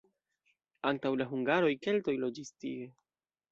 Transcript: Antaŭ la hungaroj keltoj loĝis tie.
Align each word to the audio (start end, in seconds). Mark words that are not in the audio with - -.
Antaŭ 0.91 1.11
la 1.19 1.27
hungaroj 1.35 1.71
keltoj 1.85 2.17
loĝis 2.25 2.53
tie. 2.65 2.91